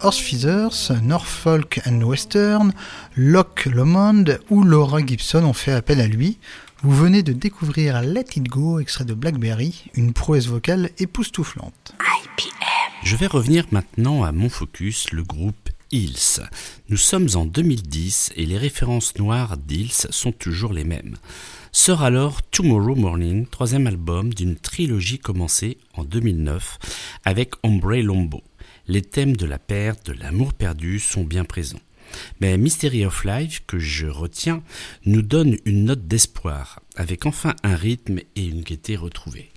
Horse 0.00 0.18
Feathers, 0.18 1.00
Norfolk 1.00 1.80
and 1.86 2.00
Western, 2.00 2.72
Locke 3.14 3.66
Lomond 3.66 4.24
ou 4.50 4.64
Laura 4.64 4.98
Gibson 4.98 5.44
ont 5.44 5.52
fait 5.52 5.70
appel 5.70 6.00
à 6.00 6.08
lui. 6.08 6.38
Vous 6.82 6.96
venez 6.96 7.22
de 7.22 7.32
découvrir 7.32 8.02
Let 8.02 8.24
It 8.34 8.48
Go, 8.48 8.80
extrait 8.80 9.04
de 9.04 9.14
Blackberry, 9.14 9.84
une 9.94 10.12
prouesse 10.12 10.48
vocale 10.48 10.90
époustouflante. 10.98 11.94
Je 13.04 13.14
vais 13.14 13.28
revenir 13.28 13.66
maintenant 13.70 14.24
à 14.24 14.32
mon 14.32 14.48
focus, 14.48 15.12
le 15.12 15.22
groupe 15.22 15.70
Hills. 15.92 16.40
Nous 16.88 16.96
sommes 16.96 17.28
en 17.34 17.44
2010 17.44 18.32
et 18.36 18.46
les 18.46 18.56
références 18.56 19.16
noires 19.18 19.58
d'Hills 19.58 20.06
sont 20.10 20.32
toujours 20.32 20.72
les 20.72 20.84
mêmes. 20.84 21.16
Sort 21.70 22.02
alors 22.02 22.42
Tomorrow 22.42 22.94
Morning, 22.94 23.46
troisième 23.46 23.86
album 23.86 24.32
d'une 24.32 24.56
trilogie 24.56 25.18
commencée 25.18 25.76
en 25.94 26.04
2009 26.04 26.78
avec 27.26 27.52
Ombre 27.62 27.96
Lombo. 27.96 28.42
Les 28.88 29.02
thèmes 29.02 29.36
de 29.36 29.46
la 29.46 29.58
perte, 29.58 30.06
de 30.06 30.12
l'amour 30.12 30.54
perdu 30.54 30.98
sont 30.98 31.24
bien 31.24 31.44
présents. 31.44 31.80
Mais 32.40 32.56
Mystery 32.56 33.04
of 33.04 33.24
Life, 33.24 33.62
que 33.66 33.78
je 33.78 34.06
retiens, 34.06 34.62
nous 35.04 35.22
donne 35.22 35.56
une 35.64 35.84
note 35.84 36.06
d'espoir, 36.08 36.80
avec 36.96 37.26
enfin 37.26 37.54
un 37.62 37.76
rythme 37.76 38.18
et 38.36 38.46
une 38.46 38.62
gaieté 38.62 38.96
retrouvée. 38.96 39.50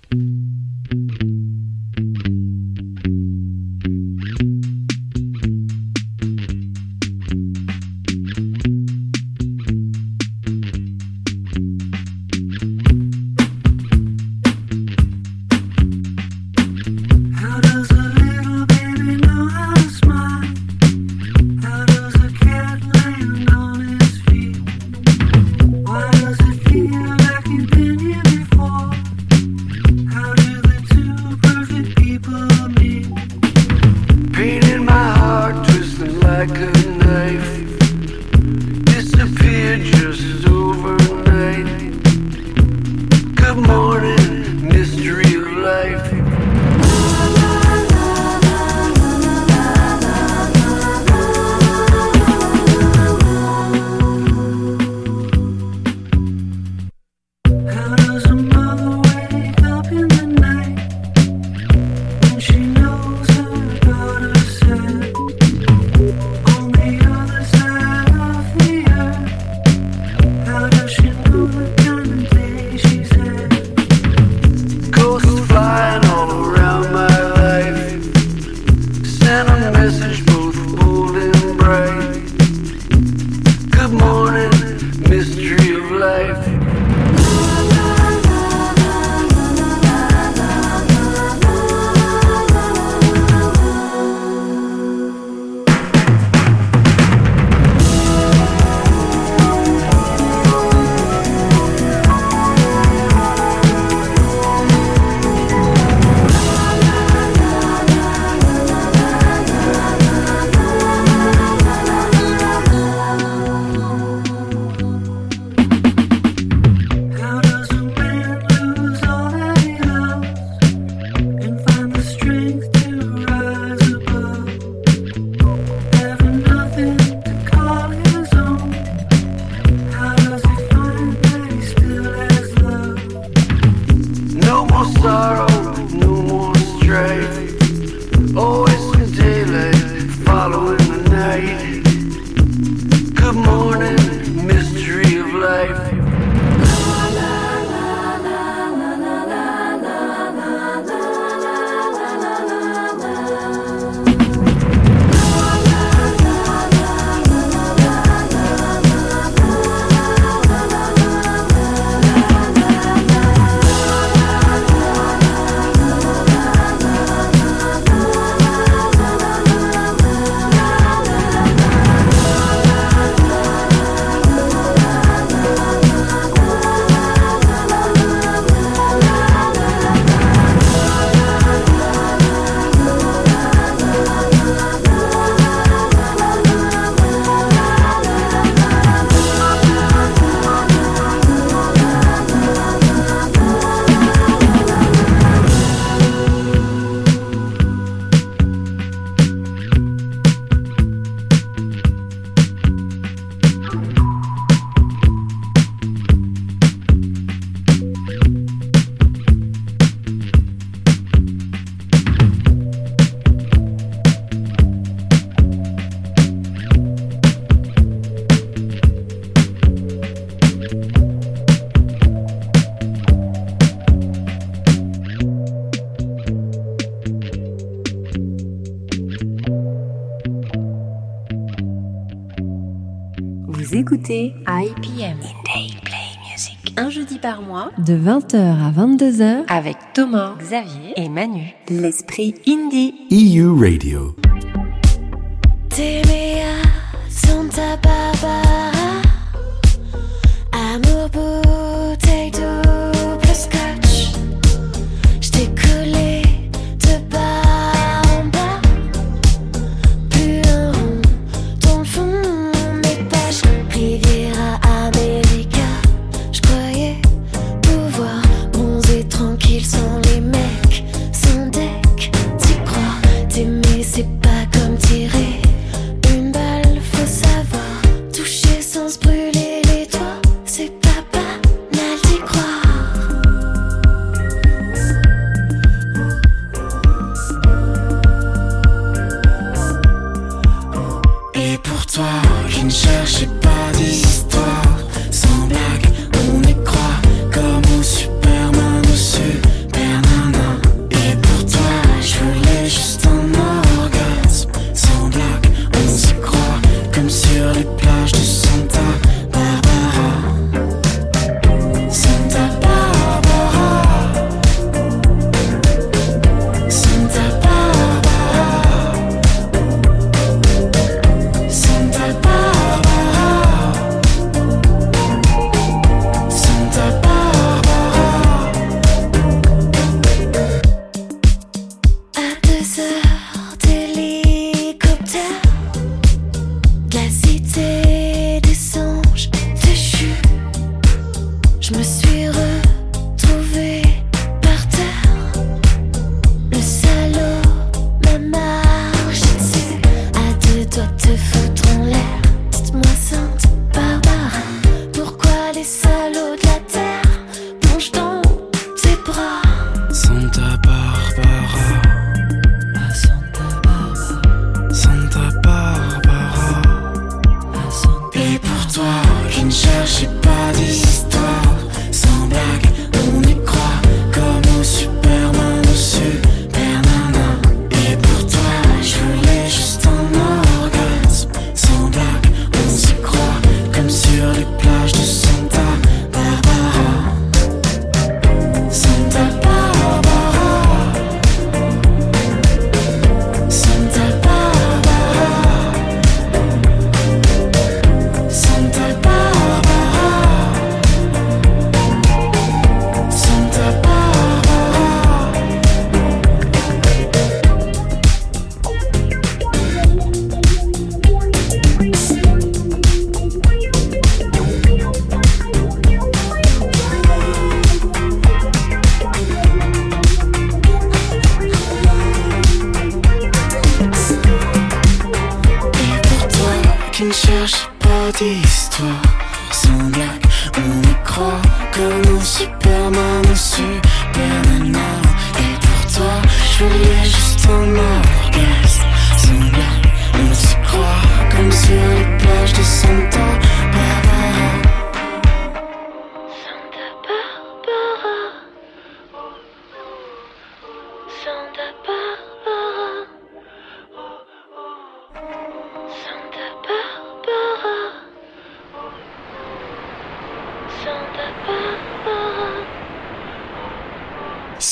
IPM 234.07 235.17
Day 235.45 235.71
Play 235.83 236.11
Music. 236.29 236.73
Un 236.77 236.91
jeudi 236.91 237.17
par 237.17 237.41
mois, 237.41 237.71
de 237.79 237.95
20h 237.95 238.37
à 238.37 238.71
22h, 238.71 239.45
avec 239.47 239.77
Thomas, 239.95 240.35
Xavier 240.37 240.93
et 240.95 241.09
Manu. 241.09 241.55
L'esprit 241.69 242.35
indie. 242.47 242.93
EU 243.11 243.59
Radio. 243.59 244.15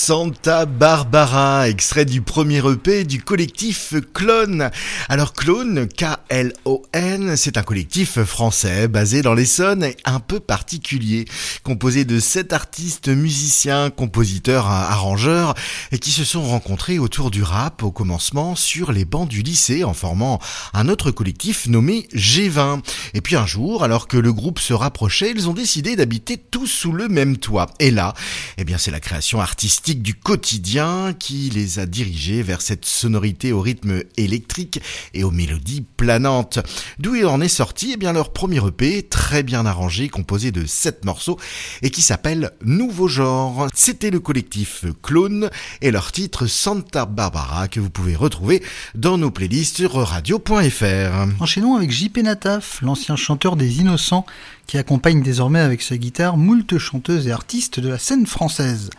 Santa 0.05 0.65
Barbara, 0.65 1.69
extrait 1.69 2.03
du 2.03 2.21
premier 2.21 2.57
EP 2.69 3.05
du 3.05 3.21
collectif 3.21 3.93
Clone. 4.13 4.69
Alors 5.07 5.31
Clone, 5.31 5.87
K-L-O-N, 5.87 7.37
c'est 7.37 7.57
un 7.57 7.63
collectif 7.63 8.21
français 8.23 8.89
basé 8.89 9.21
dans 9.21 9.33
l'Essonne 9.33 9.85
et 9.85 9.95
un 10.03 10.19
peu 10.19 10.41
particulier, 10.41 11.23
composé 11.63 12.03
de 12.03 12.19
sept 12.19 12.51
artistes, 12.51 13.07
musiciens, 13.07 13.91
compositeurs, 13.91 14.67
arrangeurs, 14.67 15.53
et 15.93 15.99
qui 15.99 16.11
se 16.11 16.25
sont 16.25 16.43
rencontrés 16.43 16.99
autour 16.99 17.31
du 17.31 17.41
rap 17.41 17.81
au 17.81 17.91
commencement 17.91 18.57
sur 18.57 18.91
les 18.91 19.05
bancs 19.05 19.29
du 19.29 19.41
lycée 19.41 19.85
en 19.85 19.93
formant 19.93 20.41
un 20.73 20.89
autre 20.89 21.11
collectif 21.11 21.65
nommé 21.67 22.09
G20. 22.13 22.81
Et 23.13 23.21
puis 23.21 23.37
un 23.37 23.45
jour, 23.45 23.85
alors 23.85 24.09
que 24.09 24.17
le 24.17 24.33
groupe 24.33 24.59
se 24.59 24.73
rapprochait, 24.73 25.31
ils 25.31 25.47
ont 25.47 25.53
décidé 25.53 25.95
d'habiter 25.95 26.35
tous 26.35 26.67
sous 26.67 26.91
le 26.91 27.07
même 27.07 27.37
toit. 27.37 27.67
Et 27.79 27.89
là, 27.89 28.13
eh 28.57 28.65
bien 28.65 28.77
c'est 28.77 28.91
la 28.91 28.99
création 28.99 29.39
artistique 29.39 29.92
du 29.95 30.13
quotidien 30.15 31.13
qui 31.17 31.49
les 31.49 31.79
a 31.79 31.85
dirigés 31.85 32.41
vers 32.41 32.61
cette 32.61 32.85
sonorité 32.85 33.51
au 33.51 33.61
rythme 33.61 34.03
électrique 34.17 34.81
et 35.13 35.23
aux 35.23 35.31
mélodies 35.31 35.85
planantes. 35.97 36.59
D'où 36.99 37.15
il 37.15 37.25
en 37.25 37.41
est 37.41 37.47
sorti 37.47 37.91
eh 37.93 37.97
bien 37.97 38.13
leur 38.13 38.33
premier 38.33 38.65
EP, 38.65 39.03
très 39.03 39.43
bien 39.43 39.65
arrangé, 39.65 40.09
composé 40.09 40.51
de 40.51 40.65
sept 40.65 41.05
morceaux 41.05 41.39
et 41.81 41.89
qui 41.89 42.01
s'appelle 42.01 42.51
Nouveau 42.63 43.07
Genre. 43.07 43.67
C'était 43.73 44.11
le 44.11 44.19
collectif 44.19 44.85
Clone 45.01 45.49
et 45.81 45.91
leur 45.91 46.11
titre 46.11 46.47
Santa 46.47 47.05
Barbara 47.05 47.67
que 47.67 47.79
vous 47.79 47.89
pouvez 47.89 48.15
retrouver 48.15 48.63
dans 48.95 49.17
nos 49.17 49.31
playlists 49.31 49.77
sur 49.77 49.93
radio.fr. 49.93 51.27
Enchaînons 51.39 51.75
avec 51.75 51.91
JP 51.91 52.19
Nataf, 52.19 52.81
l'ancien 52.81 53.15
chanteur 53.15 53.55
des 53.55 53.79
Innocents, 53.79 54.25
qui 54.67 54.77
accompagne 54.77 55.21
désormais 55.21 55.59
avec 55.59 55.81
sa 55.81 55.97
guitare 55.97 56.37
moult 56.37 56.77
chanteuses 56.77 57.27
et 57.27 57.31
artistes 57.31 57.79
de 57.79 57.89
la 57.89 57.99
scène 57.99 58.25
française. 58.25 58.89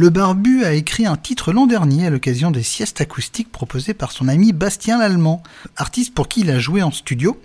Le 0.00 0.08
Barbu 0.08 0.64
a 0.64 0.72
écrit 0.72 1.04
un 1.04 1.18
titre 1.18 1.52
l'an 1.52 1.66
dernier 1.66 2.06
à 2.06 2.10
l'occasion 2.10 2.50
des 2.50 2.62
siestes 2.62 3.02
acoustiques 3.02 3.52
proposées 3.52 3.92
par 3.92 4.12
son 4.12 4.28
ami 4.28 4.54
Bastien 4.54 4.96
Lallemand, 4.98 5.42
artiste 5.76 6.14
pour 6.14 6.26
qui 6.26 6.40
il 6.40 6.50
a 6.50 6.58
joué 6.58 6.82
en 6.82 6.90
studio, 6.90 7.38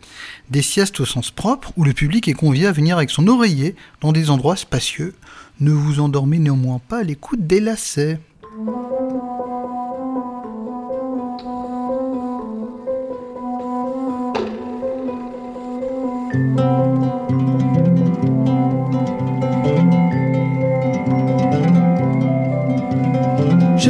des 0.51 0.62
siestes 0.62 1.01
au 1.01 1.06
sens 1.06 1.32
propre 1.32 1.74
où 1.76 1.84
le 1.84 1.91
public 1.91 2.30
est 2.30 2.34
convié 2.34 2.68
à 2.68 2.72
venir 2.72 2.95
avec 2.95 3.10
son 3.10 3.28
oreiller 3.28 3.76
dans 3.99 4.14
des 4.14 4.30
endroits 4.30 4.56
spacieux. 4.56 5.16
Ne 5.60 5.72
vous 5.72 5.99
endormez 5.99 6.39
néanmoins 6.39 6.80
pas 6.80 6.99
à 6.99 7.03
l'écoute 7.03 7.45
des 7.45 7.60
lacets. 7.60 8.22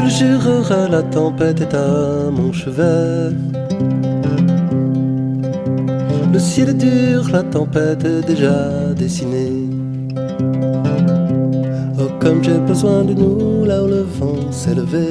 Le 0.06 0.12
jurerai, 0.12 0.88
la 0.90 1.02
tempête 1.02 1.62
est 1.62 1.74
à 1.74 2.30
mon 2.32 2.52
chevet. 2.54 3.36
Le 6.32 6.40
ciel 6.40 6.70
est 6.70 6.74
dur, 6.74 7.30
la 7.32 7.42
tempête 7.42 8.04
est 8.06 8.22
déjà 8.28 8.94
dessinée. 8.96 9.68
Oh, 12.00 12.10
comme 12.20 12.44
j'ai 12.44 12.60
besoin 12.60 13.04
de 13.04 13.14
nous 13.14 13.66
là 13.66 13.84
où 13.84 13.88
le 13.88 14.02
vent 14.02 14.52
s'est 14.52 14.76
levé. 14.76 15.08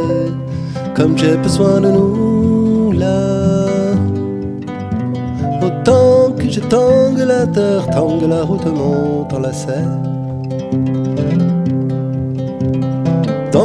Comme 0.94 1.18
j'ai 1.18 1.36
besoin 1.36 1.80
de 1.80 1.88
nous 1.88 2.92
là. 2.92 3.66
Autant 5.60 6.32
que 6.38 6.48
je 6.48 6.60
tangue 6.60 7.24
la 7.26 7.46
terre, 7.46 7.86
tangue 7.90 8.28
la 8.28 8.44
route 8.44 8.66
monte 8.66 9.32
en 9.32 9.40
lacet. 9.40 10.13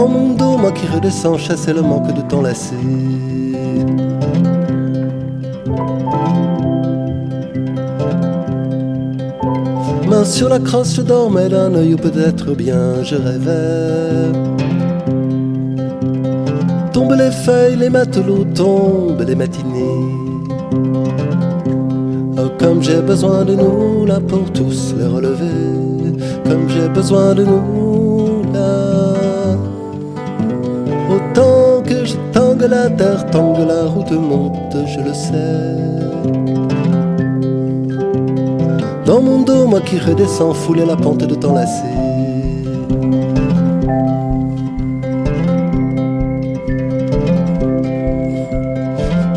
Mon 0.08 0.34
dos, 0.34 0.58
moi 0.58 0.72
qui 0.72 0.88
redescends, 0.88 1.38
chasser 1.38 1.74
le 1.74 1.82
manque 1.82 2.14
de 2.14 2.22
temps 2.22 2.42
lassé. 2.42 2.76
sur 10.26 10.50
la 10.50 10.60
crosse, 10.60 10.96
je 10.96 11.02
dormais 11.02 11.50
d'un 11.50 11.74
œil 11.76 11.94
ou 11.94 11.98
peut-être 11.98 12.54
bien 12.54 13.04
je 13.04 13.16
rêvais. 13.16 14.32
Tombent 16.94 17.18
les 17.18 17.32
feuilles, 17.32 17.78
les 17.78 17.90
matelots 17.90 18.46
tombent 18.56 19.24
les 19.26 19.36
matinées. 19.36 19.98
Oh, 22.38 22.50
comme 22.58 22.82
j'ai 22.84 23.02
besoin 23.02 23.46
de 23.46 23.56
nous 23.56 24.06
là 24.06 24.20
pour 24.20 24.52
tous 24.52 24.94
les 24.98 25.08
relever. 25.08 25.46
Comme 26.46 26.70
j'ai 26.70 26.90
besoin 26.90 27.34
de 27.34 27.44
nous 27.46 27.89
la 32.90 32.96
terre, 32.96 33.26
tangue 33.32 33.68
la 33.68 33.86
route 33.86 34.12
monte, 34.12 34.76
je 34.86 35.00
le 35.00 35.14
sais. 35.14 35.76
Dans 39.06 39.22
mon 39.22 39.42
dos, 39.42 39.66
moi 39.66 39.82
qui 39.82 39.98
redescends, 39.98 40.54
fouler 40.54 40.86
la 40.86 40.96
pente 40.96 41.24
de 41.24 41.36
lassé. 41.54 41.84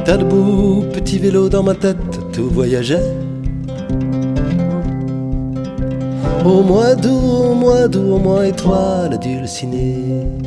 T'as 0.05 0.17
debout, 0.17 0.85
petit 0.93 1.19
vélo 1.19 1.49
dans 1.49 1.63
ma 1.63 1.75
tête, 1.75 1.97
tout 2.33 2.49
voyageait. 2.51 3.03
Au 6.45 6.63
mois 6.63 6.95
d'août, 6.95 7.51
au 7.51 7.55
mois 7.55 7.89
d'août, 7.89 8.13
au 8.13 8.19
mois 8.19 8.47
étoile 8.47 9.19
dulcinée. 9.19 10.42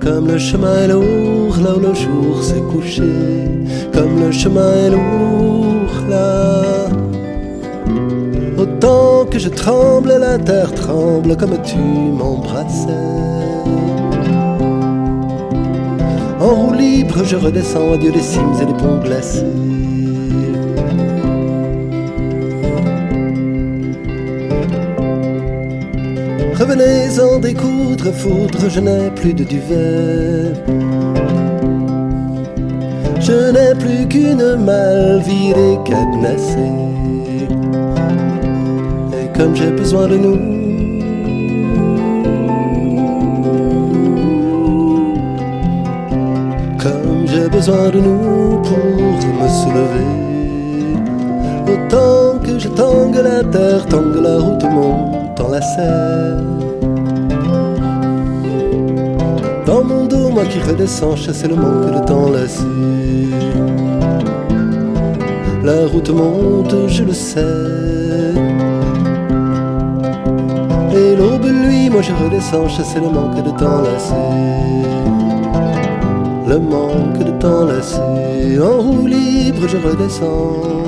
Comme 0.00 0.28
le 0.28 0.38
chemin 0.38 0.76
est 0.84 0.88
lourd, 0.88 1.56
là 1.62 1.76
où 1.76 1.80
le 1.80 1.94
jour 1.94 2.42
s'est 2.42 2.62
couché, 2.72 3.12
comme 3.92 4.20
le 4.20 4.32
chemin 4.32 4.72
est 4.86 4.90
lourd, 4.90 5.92
là. 6.08 6.88
Autant 8.56 9.26
que 9.30 9.38
je 9.38 9.50
tremble, 9.50 10.14
la 10.18 10.38
terre 10.38 10.72
tremble 10.72 11.36
comme 11.36 11.56
tu 11.62 11.76
m'embrassais. 11.76 12.88
En 16.40 16.54
roue 16.54 16.72
libre, 16.72 17.22
je 17.24 17.36
redescends, 17.36 17.92
adieu 17.92 18.10
les 18.10 18.22
cimes 18.22 18.54
et 18.62 18.64
les 18.64 18.74
ponts 18.74 19.00
glacés. 19.04 19.44
Revenez 26.80 27.20
en 27.20 27.38
découdre, 27.38 28.10
foudre, 28.10 28.70
je 28.70 28.80
n'ai 28.80 29.10
plus 29.10 29.34
de 29.34 29.44
duvet. 29.44 30.54
Je 33.20 33.50
n'ai 33.52 33.74
plus 33.78 34.08
qu'une 34.08 34.56
malle 34.56 35.20
virée, 35.20 35.78
cadenassée. 35.84 36.72
Et 39.12 39.38
comme 39.38 39.54
j'ai 39.54 39.70
besoin 39.72 40.08
de 40.08 40.16
nous, 40.16 40.38
comme 46.78 47.26
j'ai 47.26 47.48
besoin 47.50 47.90
de 47.90 48.00
nous 48.00 48.62
pour 48.62 48.78
me 49.38 49.48
soulever. 49.48 50.10
Autant 51.74 52.38
que 52.42 52.58
je 52.58 52.68
tangue 52.68 53.20
la 53.22 53.44
terre, 53.44 53.84
tangue 53.86 54.22
la 54.22 54.38
route, 54.38 54.64
en 55.40 55.48
la 55.48 55.60
serre. 55.60 56.49
Qui 60.50 60.58
redescends, 60.58 61.16
chasser 61.16 61.48
le 61.48 61.54
manque 61.54 61.92
de 61.94 62.04
temps 62.04 62.28
lassé. 62.30 62.64
La 65.62 65.86
route 65.86 66.10
monte, 66.10 66.74
je 66.88 67.04
le 67.04 67.12
sais. 67.12 67.40
Et 70.92 71.16
l'aube, 71.16 71.46
lui, 71.64 71.88
moi 71.90 72.02
je 72.02 72.12
redescends, 72.12 72.68
chasser 72.68 73.00
le 73.00 73.10
manque 73.10 73.42
de 73.44 73.50
temps 73.50 73.80
lassé. 73.82 74.14
Le 76.48 76.58
manque 76.58 77.22
de 77.24 77.32
temps 77.38 77.64
lassé. 77.64 78.58
En 78.58 78.80
roue 78.82 79.06
libre, 79.06 79.68
je 79.68 79.76
redescends. 79.76 80.80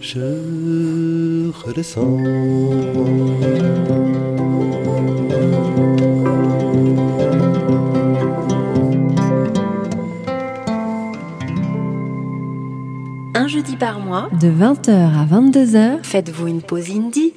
Je 0.00 1.50
redescends. 1.66 2.16
Mois, 14.08 14.30
de 14.40 14.48
20h 14.48 14.90
à 14.90 15.26
22h, 15.26 16.02
faites-vous 16.02 16.46
une 16.46 16.62
pause 16.62 16.90
indie 16.90 17.34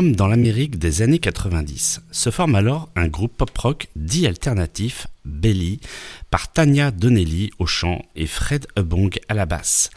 dans 0.00 0.26
l'Amérique 0.26 0.78
des 0.78 1.02
années 1.02 1.18
90. 1.18 2.00
Se 2.10 2.30
forme 2.30 2.54
alors 2.54 2.88
un 2.96 3.08
groupe 3.08 3.36
pop-rock 3.36 3.88
dit 3.94 4.26
alternatif, 4.26 5.06
Belly, 5.26 5.80
par 6.30 6.50
Tanya 6.50 6.90
Donnelly 6.90 7.50
au 7.58 7.66
chant 7.66 8.00
et 8.16 8.26
Fred 8.26 8.66
Hubong 8.78 9.18
à 9.28 9.34
la 9.34 9.44
basse. 9.44 9.90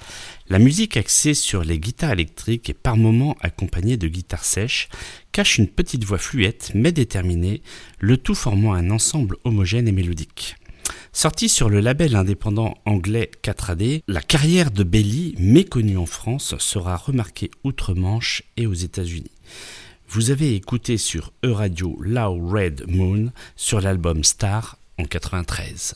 La 0.49 0.59
musique 0.59 0.97
axée 0.97 1.33
sur 1.33 1.63
les 1.63 1.79
guitares 1.79 2.11
électriques 2.11 2.69
et 2.69 2.73
par 2.73 2.97
moments 2.97 3.37
accompagnée 3.39 3.95
de 3.95 4.09
guitares 4.09 4.43
sèches 4.43 4.89
cache 5.31 5.59
une 5.59 5.69
petite 5.69 6.03
voix 6.03 6.17
fluette 6.17 6.71
mais 6.75 6.91
déterminée, 6.91 7.61
le 7.99 8.17
tout 8.17 8.35
formant 8.35 8.73
un 8.73 8.91
ensemble 8.91 9.37
homogène 9.45 9.87
et 9.87 9.93
mélodique. 9.93 10.57
Sorti 11.13 11.47
sur 11.47 11.69
le 11.69 11.79
label 11.79 12.17
indépendant 12.17 12.73
anglais 12.85 13.31
4AD, 13.43 14.01
la 14.09 14.21
carrière 14.21 14.71
de 14.71 14.83
Belly, 14.83 15.35
méconnue 15.39 15.97
en 15.97 16.05
France, 16.05 16.53
sera 16.57 16.97
remarquée 16.97 17.49
outre-Manche 17.63 18.43
et 18.57 18.67
aux 18.67 18.73
États-Unis. 18.73 19.31
Vous 20.07 20.31
avez 20.31 20.55
écouté 20.55 20.97
sur 20.97 21.33
E-Radio 21.43 21.97
Low 21.99 22.47
Red 22.47 22.85
Moon 22.87 23.31
sur 23.55 23.81
l'album 23.81 24.23
Star 24.23 24.77
en 24.97 25.05
93. 25.05 25.95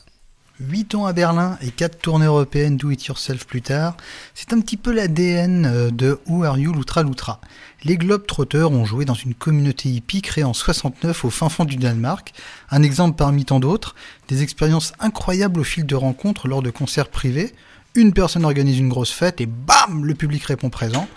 8 0.60 0.94
ans 0.94 1.06
à 1.06 1.14
Berlin 1.14 1.56
et 1.62 1.70
4 1.70 1.98
tournées 1.98 2.26
européennes 2.26 2.76
Do 2.76 2.90
It 2.90 3.06
Yourself 3.06 3.46
plus 3.46 3.62
tard, 3.62 3.96
c'est 4.34 4.52
un 4.52 4.60
petit 4.60 4.76
peu 4.76 4.92
l'ADN 4.92 5.64
euh, 5.64 5.90
de 5.90 6.18
Who 6.26 6.44
Are 6.44 6.58
You 6.58 6.74
Loutra 6.74 7.02
Loutra. 7.02 7.40
Les 7.82 7.96
Globetrotters 7.96 8.70
ont 8.70 8.84
joué 8.84 9.06
dans 9.06 9.14
une 9.14 9.32
communauté 9.32 9.88
hippie 9.88 10.20
créée 10.20 10.44
en 10.44 10.52
69 10.52 11.24
au 11.24 11.30
fin 11.30 11.48
fond 11.48 11.64
du 11.64 11.76
Danemark, 11.76 12.34
un 12.70 12.82
exemple 12.82 13.16
parmi 13.16 13.46
tant 13.46 13.58
d'autres, 13.58 13.94
des 14.28 14.42
expériences 14.42 14.92
incroyables 15.00 15.60
au 15.60 15.64
fil 15.64 15.86
de 15.86 15.94
rencontres 15.94 16.46
lors 16.46 16.60
de 16.60 16.70
concerts 16.70 17.08
privés, 17.08 17.54
une 17.94 18.12
personne 18.12 18.44
organise 18.44 18.78
une 18.78 18.88
grosse 18.88 19.12
fête 19.12 19.40
et 19.40 19.46
bam, 19.46 20.04
le 20.04 20.14
public 20.14 20.44
répond 20.44 20.68
présent. 20.68 21.08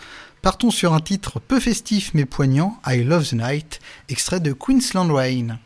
Partons 0.44 0.72
sur 0.72 0.94
un 0.94 1.00
titre 1.00 1.40
peu 1.40 1.58
festif 1.58 2.14
mais 2.14 2.26
poignant, 2.26 2.78
I 2.86 3.02
Love 3.02 3.30
the 3.30 3.34
Night, 3.36 3.80
extrait 4.10 4.42
de 4.42 4.52
Queensland 4.52 5.10
Rain. 5.10 5.58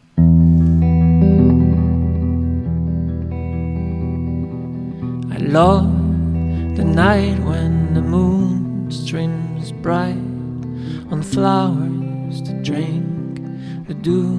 I 5.31 5.39
love 5.39 5.89
the 6.75 6.83
night 6.83 7.39
when 7.43 7.95
the 7.95 8.03
moon 8.03 8.85
streams 8.91 9.71
bright 9.81 10.15
on 11.09 11.23
flowers 11.23 12.43
to 12.43 12.53
drink 12.61 13.41
the 13.87 13.95
dew. 13.95 14.37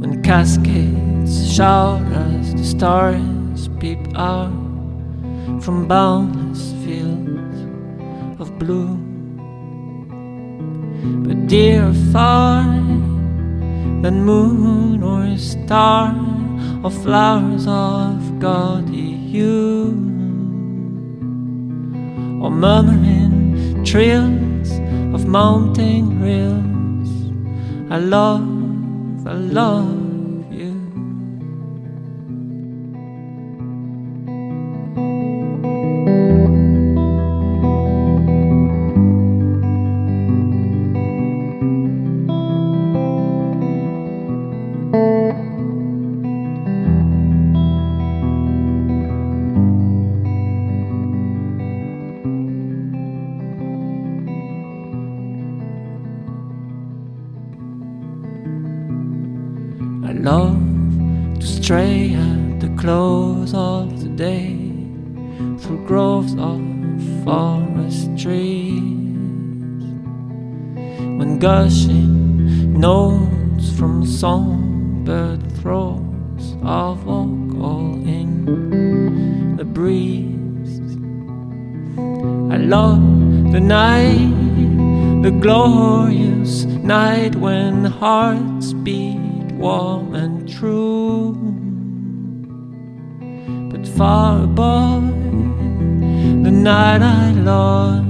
When 0.00 0.22
cascades 0.22 1.52
shout 1.54 2.00
as 2.14 2.54
the 2.54 2.64
stars 2.64 3.68
peep 3.78 3.98
out 4.14 4.54
from 5.60 5.86
boundless 5.86 6.72
fields 6.82 7.45
blue. 8.58 8.96
But 11.24 11.46
dear 11.46 11.92
far 12.12 12.64
than 14.02 14.24
moon 14.24 15.02
or 15.02 15.36
star 15.38 16.14
or 16.82 16.90
flowers 16.90 17.66
of 17.66 18.38
gaudy 18.38 19.16
hue 19.30 19.90
or 22.42 22.50
murmuring 22.50 23.84
trills 23.84 24.70
of 25.14 25.26
mountain 25.26 26.20
rills 26.20 27.10
I 27.88 27.98
love, 27.98 29.26
I 29.26 29.32
love 29.32 30.05
of 63.54 64.02
the 64.02 64.08
day 64.08 64.56
through 65.58 65.86
groves 65.86 66.34
of 66.34 66.60
forest 67.24 68.16
trees. 68.18 68.82
When 71.18 71.38
gushing 71.38 72.80
notes 72.80 73.70
from 73.78 74.06
songbird 74.06 75.40
throats 75.60 76.56
of 76.62 77.04
walk 77.04 77.62
all 77.62 77.94
in 78.06 79.56
the 79.56 79.64
breeze. 79.64 80.80
I 82.52 82.58
love 82.58 83.52
the 83.52 83.60
night, 83.60 85.22
the 85.22 85.30
glorious 85.30 86.64
night 86.64 87.36
when 87.36 87.84
hearts 87.84 88.72
beat 88.72 89.52
warm 89.52 90.14
and 90.14 90.48
true. 90.48 91.35
But 93.96 94.04
far 94.04 94.44
above 94.44 95.08
the 96.44 96.50
night 96.50 97.00
I 97.00 97.32
love, 97.32 98.04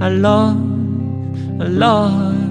I 0.00 0.08
love, 0.08 1.60
I 1.60 1.66
love. 1.66 2.41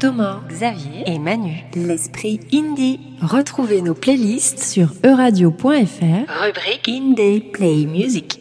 Thomas, 0.00 0.40
Xavier 0.50 1.04
et 1.06 1.18
Manu. 1.18 1.64
L'esprit 1.74 2.40
indie. 2.52 3.00
Retrouvez 3.22 3.82
nos 3.82 3.94
playlists 3.94 4.62
sur 4.62 4.88
euradio.fr. 5.04 5.64
Rubrique 6.42 6.88
Indie 6.88 7.40
Play 7.40 7.86
Music. 7.86 8.40